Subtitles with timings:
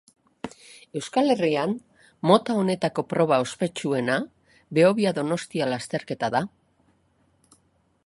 [1.01, 1.75] Euskal Herrian,
[2.31, 4.19] mota honetako proba ospetsuena
[4.79, 6.47] Behobia-Donostia lasterketa da.